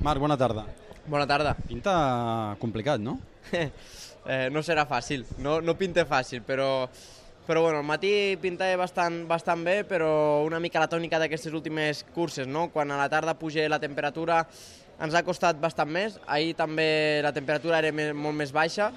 [0.00, 0.64] Marc, bona tarda.
[1.12, 1.52] Bona tarda.
[1.68, 1.92] Pinta
[2.60, 3.18] complicat, no?
[3.52, 6.88] eh, no serà fàcil, no, no pinta fàcil, però,
[7.44, 12.00] però bueno, al matí pintava bastant, bastant bé, però una mica la tònica d'aquestes últimes
[12.14, 12.70] curses, no?
[12.72, 14.46] Quan a la tarda puja la temperatura
[15.04, 18.88] ens ha costat bastant més, ahir també la temperatura era molt més baixa,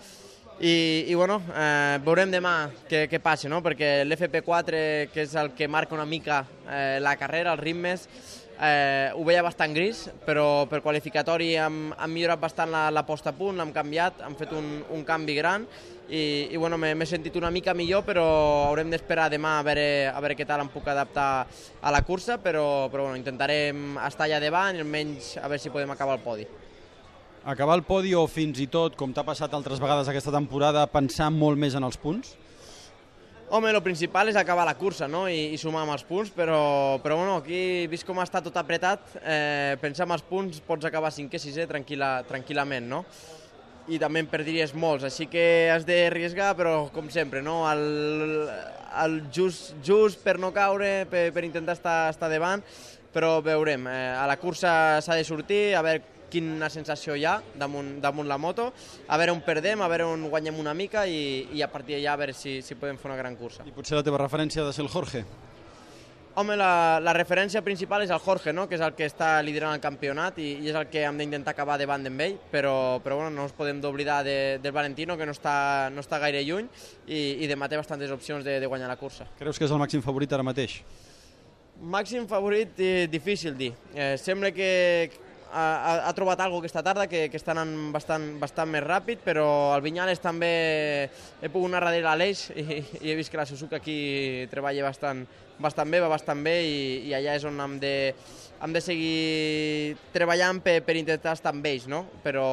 [0.59, 3.61] i, i bueno, eh, veurem demà què, què passa, no?
[3.65, 4.83] perquè l'FP4,
[5.13, 8.07] que és el que marca una mica eh, la carrera, els ritmes,
[8.59, 13.33] eh, ho veia bastant gris, però per qualificatori hem, hem millorat bastant la, la posta
[13.33, 15.65] a punt, l'hem canviat, hem fet un, un canvi gran
[16.09, 18.25] i, i bueno, m'he sentit una mica millor, però
[18.69, 21.29] haurem d'esperar demà a veure, a veure què tal em puc adaptar
[21.81, 25.73] a la cursa, però, però bueno, intentarem estar allà davant i almenys a veure si
[25.73, 26.47] podem acabar el podi.
[27.43, 31.27] Acabar el podi o fins i tot, com t'ha passat altres vegades aquesta temporada, pensar
[31.27, 32.37] molt més en els punts?
[33.51, 35.25] Home, el principal és acabar la cursa no?
[35.27, 39.11] I, i sumar amb els punts, però, però bueno, aquí, vist com està tot apretat,
[39.19, 43.03] eh, pensar en els punts pots acabar 5è, 6è tranquil·la, tranquil·lament, no?
[43.91, 47.59] I també en perdries molts, així que has d'arriesgar, però com sempre, no?
[47.67, 48.47] El,
[49.03, 52.63] el just, just per no caure, per, per intentar estar, estar davant,
[53.11, 53.91] però veurem.
[53.91, 58.29] Eh, a la cursa s'ha de sortir, a veure quina sensació hi ha damunt, damunt
[58.29, 58.71] la moto,
[59.07, 62.17] a veure on perdem, a veure on guanyem una mica i, i a partir d'allà
[62.17, 63.65] a veure si, si podem fer una gran cursa.
[63.67, 65.25] I potser la teva referència ha de ser el Jorge?
[66.35, 68.63] Home, la, la referència principal és el Jorge, no?
[68.65, 71.53] que és el que està liderant el campionat i, i és el que hem d'intentar
[71.53, 75.27] acabar davant d'en ell, però, però bueno, no ens podem d'oblidar de, del Valentino, que
[75.29, 76.65] no està, no està gaire lluny
[77.05, 79.29] i, i demà té bastantes opcions de, de guanyar la cursa.
[79.37, 80.79] Creus que és el màxim favorit ara mateix?
[81.93, 83.69] Màxim favorit, eh, difícil dir.
[83.93, 84.71] Eh, sembla que
[85.53, 89.47] ha, ha, trobat algo aquesta tarda que, que està anant bastant, bastant més ràpid, però
[89.75, 90.53] al Vinyales també
[91.41, 94.87] he pogut anar darrere a l'Eix i, i he vist que la Suzuka aquí treballa
[94.87, 95.25] bastant,
[95.61, 96.79] bastant bé, va bastant bé i,
[97.09, 97.93] i allà és on hem de,
[98.63, 102.03] hem de seguir treballant per, per intentar estar amb ells, no?
[102.23, 102.45] Però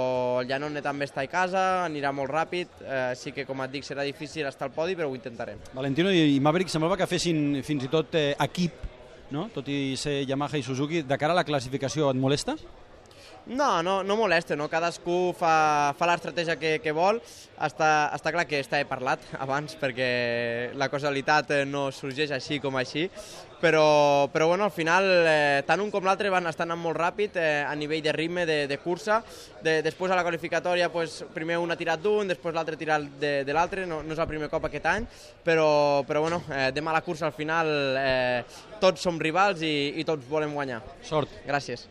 [0.43, 3.87] el Llanonet també està a casa, anirà molt ràpid, eh, així que com et dic
[3.87, 5.63] serà difícil estar al podi, però ho intentarem.
[5.77, 8.87] Valentino i Maverick semblava que fessin fins i tot eh, equip,
[9.31, 9.49] no?
[9.55, 11.05] tot i ser Yamaha i Suzuki.
[11.07, 12.59] De cara a la classificació, et molesta?
[13.47, 14.69] No, no, no molesta, no?
[14.71, 17.19] cadascú fa, fa l'estratègia que, que vol.
[17.61, 20.11] Està, està clar que està parlat abans perquè
[20.79, 23.09] la causalitat eh, no sorgeix així com així,
[23.61, 27.37] però, però bueno, al final eh, tant un com l'altre van estar anant molt ràpid
[27.37, 29.21] eh, a nivell de ritme de, de cursa.
[29.61, 33.07] De, després a la qualificatòria pues, primer un ha tirat d'un, després l'altre ha tirat
[33.21, 35.09] de, de l'altre, no, no és el primer cop aquest any,
[35.45, 35.71] però,
[36.09, 38.45] però bueno, eh, demà la cursa al final eh,
[38.81, 40.85] tots som rivals i, i tots volem guanyar.
[41.05, 41.43] Sort.
[41.49, 41.91] Gràcies.